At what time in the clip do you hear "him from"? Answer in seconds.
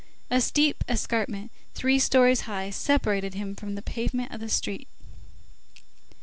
3.35-3.75